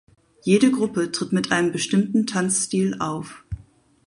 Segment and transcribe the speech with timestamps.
[0.41, 3.43] Jede Gruppe tritt mit einem bestimmten Tanzstil auf.